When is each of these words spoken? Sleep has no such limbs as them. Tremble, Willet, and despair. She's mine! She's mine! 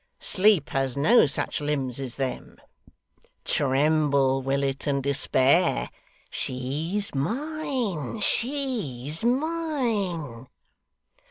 Sleep 0.19 0.69
has 0.69 0.97
no 0.97 1.27
such 1.27 1.61
limbs 1.61 1.99
as 1.99 2.15
them. 2.15 2.57
Tremble, 3.45 4.41
Willet, 4.41 4.87
and 4.87 5.03
despair. 5.03 5.91
She's 6.31 7.13
mine! 7.13 8.19
She's 8.19 9.23
mine! 9.23 10.47